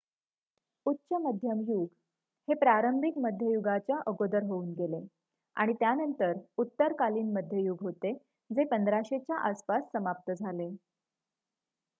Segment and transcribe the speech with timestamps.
[0.85, 1.87] उच्च मध्यम युग
[2.47, 5.05] हे प्रारंभिक मध्ययुगाच्या अगोदर होऊन गेले
[5.55, 6.33] आणि त्यानंतर
[6.57, 8.13] उत्तरकालीन मध्ययुग होते
[8.49, 10.69] जे 1500 च्या आसपास समाप्त झाले